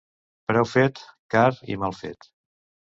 Preu 0.51 0.67
fet, 0.71 1.03
car 1.37 1.47
i 1.77 1.81
mal 1.85 1.97
fet. 2.03 2.31